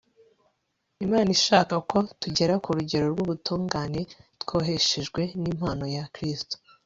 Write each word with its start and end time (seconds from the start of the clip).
imana 1.05 1.29
ishaka 1.37 1.75
ko 1.89 1.97
tugera 2.21 2.53
ku 2.63 2.69
rugero 2.77 3.05
rw'ubutungane 3.13 4.01
twaheshejwe 4.41 5.21
n'impano 5.41 5.85
ya 5.97 6.05
kristo 6.15 6.55